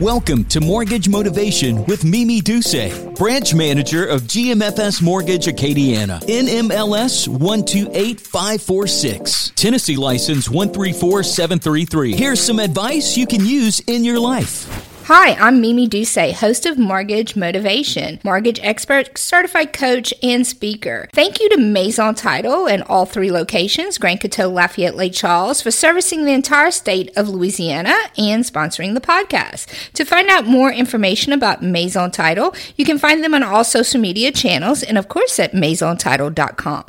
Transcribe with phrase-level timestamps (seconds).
[0.00, 9.52] Welcome to Mortgage Motivation with Mimi Duce, branch manager of GMFS Mortgage Acadiana, NMLS 128546,
[9.54, 12.16] Tennessee license 134733.
[12.16, 14.83] Here's some advice you can use in your life.
[15.06, 21.10] Hi, I'm Mimi Duce, host of Mortgage Motivation, mortgage expert, certified coach, and speaker.
[21.12, 25.70] Thank you to Maison Title and all three locations, Grand Coteau, Lafayette, Lake Charles, for
[25.70, 29.92] servicing the entire state of Louisiana and sponsoring the podcast.
[29.92, 34.00] To find out more information about Maison Title, you can find them on all social
[34.00, 36.86] media channels and, of course, at maisontitle.com.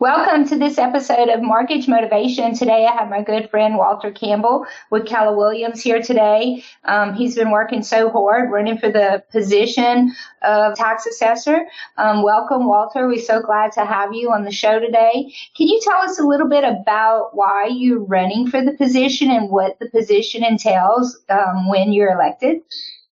[0.00, 2.54] Welcome to this episode of Mortgage Motivation.
[2.54, 6.64] Today I have my good friend Walter Campbell with Keller Williams here today.
[6.84, 10.12] Um, he's been working so hard running for the position
[10.42, 11.66] of tax assessor.
[11.96, 13.06] Um, welcome, Walter.
[13.06, 15.32] We're so glad to have you on the show today.
[15.56, 19.48] Can you tell us a little bit about why you're running for the position and
[19.48, 22.62] what the position entails um, when you're elected?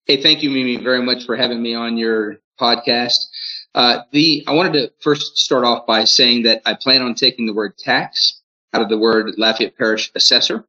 [0.06, 3.18] Hey, thank you, Mimi, very much for having me on your podcast.
[3.74, 7.46] Uh, the I wanted to first start off by saying that I plan on taking
[7.46, 8.40] the word tax
[8.74, 10.66] out of the word Lafayette Parish assessor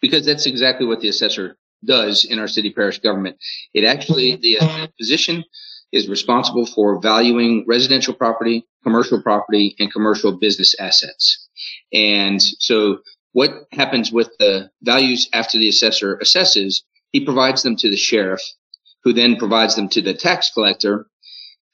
[0.00, 3.36] because that's exactly what the assessor does in our city parish government.
[3.74, 4.58] It actually the
[4.98, 5.44] position
[5.92, 11.48] is responsible for valuing residential property, commercial property, and commercial business assets.
[11.92, 12.98] And so
[13.32, 16.82] what happens with the values after the assessor assesses,
[17.12, 18.42] he provides them to the sheriff,
[19.02, 21.06] who then provides them to the tax collector,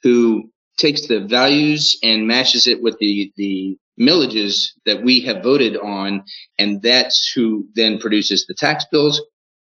[0.05, 5.77] who takes the values and matches it with the the millages that we have voted
[5.77, 6.25] on,
[6.59, 9.21] and that's who then produces the tax bills,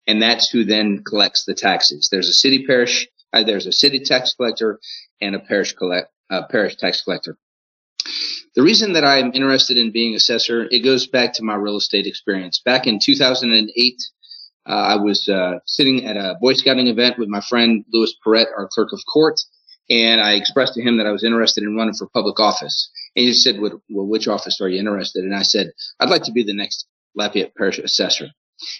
[0.06, 2.08] and that's who then collects the taxes.
[2.10, 4.78] There's a city parish, uh, there's a city tax collector,
[5.20, 7.36] and a parish collect uh, parish tax collector.
[8.54, 12.06] The reason that I'm interested in being assessor, it goes back to my real estate
[12.06, 12.60] experience.
[12.64, 13.94] Back in 2008,
[14.66, 18.48] uh, I was uh, sitting at a Boy Scouting event with my friend Louis Perret,
[18.56, 19.38] our clerk of court,
[19.90, 22.90] and I expressed to him that I was interested in running for public office.
[23.16, 25.32] And he said, well, which office are you interested in?
[25.32, 28.28] And I said, I'd like to be the next Lafayette Parish assessor.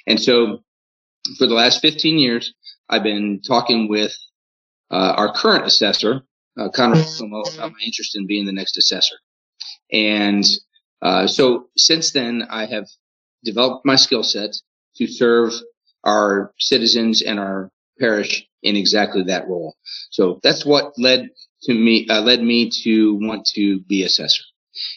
[0.06, 0.62] And so
[1.38, 2.52] for the last 15 years,
[2.88, 4.14] I've been talking with
[4.90, 6.22] uh, our current assessor,
[6.58, 9.16] uh, Conrad Comeaux, about my interest in being the next assessor.
[9.92, 10.44] And
[11.02, 12.86] uh, so since then, I have
[13.44, 14.54] developed my skill set
[14.96, 15.52] to serve
[16.04, 19.76] our citizens and our parish in exactly that role.
[20.10, 21.30] So that's what led
[21.64, 24.42] to me uh, led me to want to be assessor.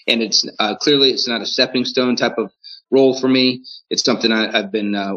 [0.08, 2.52] And it's uh, clearly it's not a stepping stone type of
[2.92, 3.64] role for me.
[3.90, 5.16] It's something I, have been uh,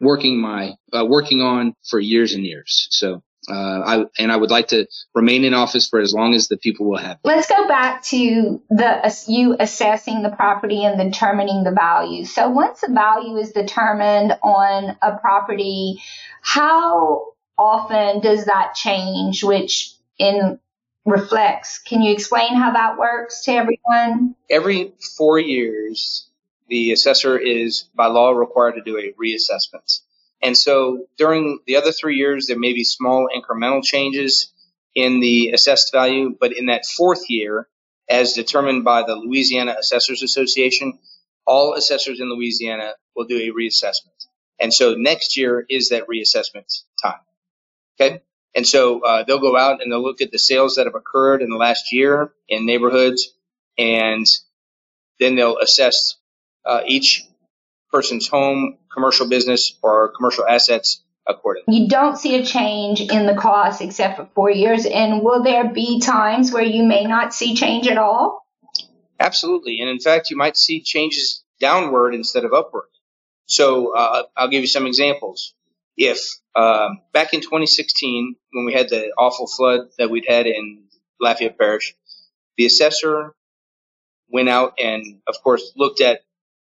[0.00, 2.88] working my uh, working on for years and years.
[2.90, 3.52] So Uh,
[3.84, 6.88] I and I would like to remain in office for as long as the people
[6.88, 7.18] will have.
[7.24, 12.24] Let's go back to the you assessing the property and determining the value.
[12.24, 16.00] So once the value is determined on a property,
[16.40, 19.42] how often does that change?
[19.42, 20.60] Which in
[21.04, 21.78] reflects.
[21.78, 24.36] Can you explain how that works to everyone?
[24.48, 26.28] Every four years,
[26.68, 30.00] the assessor is by law required to do a reassessment.
[30.42, 34.52] And so during the other three years, there may be small incremental changes
[34.94, 37.68] in the assessed value, but in that fourth year,
[38.08, 40.98] as determined by the Louisiana Assessors Association,
[41.46, 44.26] all assessors in Louisiana will do a reassessment.
[44.60, 47.20] And so next year is that reassessment time.
[48.00, 48.22] Okay.
[48.54, 51.42] And so uh, they'll go out and they'll look at the sales that have occurred
[51.42, 53.32] in the last year in neighborhoods,
[53.78, 54.26] and
[55.18, 56.16] then they'll assess
[56.64, 57.24] uh, each
[57.92, 61.76] person's home, commercial business, or commercial assets accordingly.
[61.76, 64.86] You don't see a change in the cost except for four years.
[64.86, 68.44] And will there be times where you may not see change at all?
[69.20, 69.80] Absolutely.
[69.80, 72.86] And in fact, you might see changes downward instead of upward.
[73.46, 75.54] So uh, I'll give you some examples.
[75.96, 76.18] If
[76.56, 80.84] um, back in 2016, when we had the awful flood that we'd had in
[81.20, 81.94] Lafayette Parish,
[82.56, 83.34] the assessor
[84.28, 86.22] went out and, of course, looked at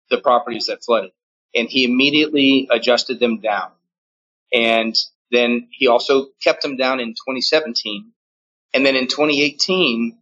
[0.09, 1.11] the properties that flooded
[1.55, 3.71] and he immediately adjusted them down.
[4.53, 4.95] And
[5.31, 8.11] then he also kept them down in 2017.
[8.73, 10.17] And then in 2018,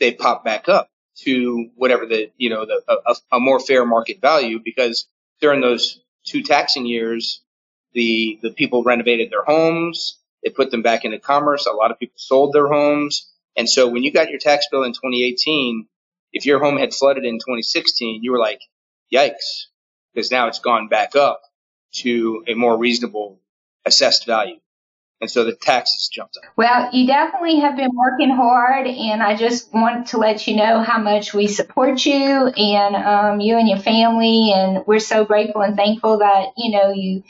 [0.00, 0.88] they popped back up
[1.24, 5.06] to whatever the, you know, the, a, a more fair market value because
[5.40, 7.40] during those two taxing years,
[7.92, 10.18] the, the people renovated their homes.
[10.42, 11.66] They put them back into commerce.
[11.66, 13.28] A lot of people sold their homes.
[13.56, 15.86] And so when you got your tax bill in 2018,
[16.32, 18.60] if your home had flooded in 2016, you were like,
[19.12, 19.66] yikes,
[20.12, 21.42] because now it's gone back up
[21.92, 23.38] to a more reasonable
[23.84, 24.58] assessed value.
[25.20, 26.52] and so the taxes jumped up.
[26.56, 30.82] Well, you definitely have been working hard, and I just want to let you know
[30.82, 35.62] how much we support you and um, you and your family, and we're so grateful
[35.62, 37.22] and thankful that you know you.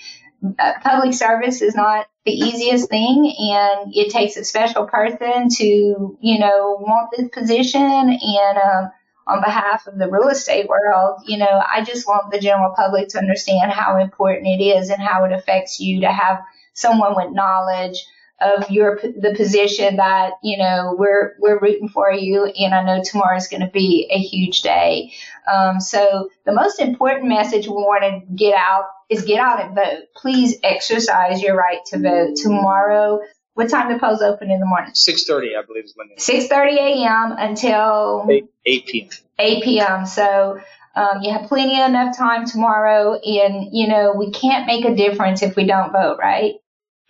[0.58, 6.18] Uh, public service is not the easiest thing, and it takes a special person to
[6.20, 8.58] you know want this position and.
[8.58, 8.90] Um,
[9.26, 13.08] on behalf of the real estate world, you know, I just want the general public
[13.08, 16.40] to understand how important it is and how it affects you to have
[16.74, 18.04] someone with knowledge
[18.40, 22.44] of your the position that you know we're we're rooting for you.
[22.46, 25.12] And i know tomorrow is going to be a huge day.
[25.50, 29.74] Um, so the most important message we want to get out is get out and
[29.74, 30.04] vote.
[30.16, 32.36] Please exercise your right to vote.
[32.36, 33.20] Tomorrow
[33.54, 37.34] what time the polls open in the morning 6.30 i believe is when 6.30 a.m
[37.38, 40.60] until 8, 8 p.m 8 p.m so
[40.94, 45.42] um, you have plenty enough time tomorrow and you know we can't make a difference
[45.42, 46.54] if we don't vote right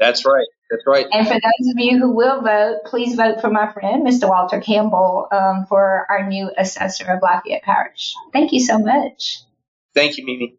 [0.02, 0.46] that's right.
[0.68, 1.06] That's right.
[1.12, 4.28] And for those of you who will vote, please vote for my friend, Mr.
[4.28, 8.14] Walter Campbell, um, for our new assessor of Lafayette Parish.
[8.32, 9.42] Thank you so much.
[9.94, 10.56] Thank you, Mimi.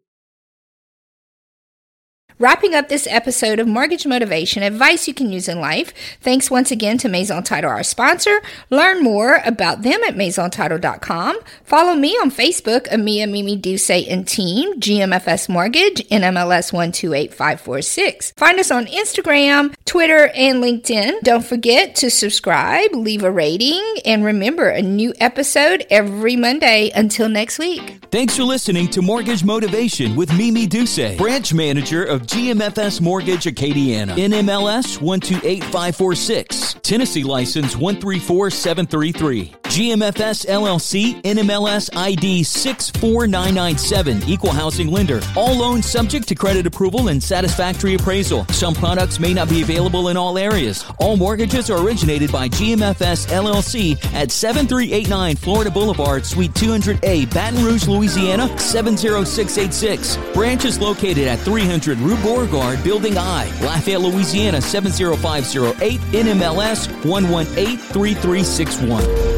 [2.40, 5.92] Wrapping up this episode of Mortgage Motivation, advice you can use in life.
[6.20, 8.42] Thanks once again to Maison Title, our sponsor.
[8.70, 11.38] Learn more about them at maisontitle.com.
[11.62, 18.32] Follow me on Facebook, Amia Mimi Duce and Team, GMFS Mortgage, NMLS 128546.
[18.32, 21.20] Find us on Instagram, Twitter, and LinkedIn.
[21.20, 26.90] Don't forget to subscribe, leave a rating, and remember a new episode every Monday.
[26.96, 28.04] Until next week.
[28.10, 34.16] Thanks for listening to Mortgage Motivation with Mimi Duce, branch manager of GMFS Mortgage Acadiana.
[34.16, 36.74] NMLS 128546.
[36.82, 39.63] Tennessee license 134733.
[39.74, 44.22] GMFS LLC NMLS ID 64997.
[44.28, 45.20] Equal housing lender.
[45.34, 48.46] All loans subject to credit approval and satisfactory appraisal.
[48.50, 50.84] Some products may not be available in all areas.
[51.00, 57.88] All mortgages are originated by GMFS LLC at 7389 Florida Boulevard, Suite 200A, Baton Rouge,
[57.88, 60.18] Louisiana 70686.
[60.34, 69.33] Branch is located at 300 Rue Beauregard, Building I, Lafayette, Louisiana 70508, NMLS 1183361.